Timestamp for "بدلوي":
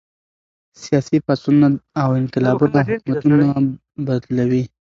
4.05-4.63